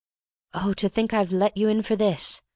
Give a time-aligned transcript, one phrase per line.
[0.55, 2.41] "Oh, to think I've let you in for this!"